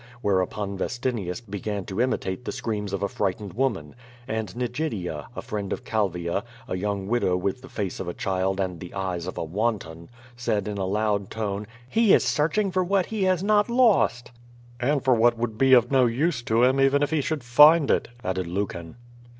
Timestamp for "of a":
2.91-3.07, 7.99-8.13, 9.27-9.43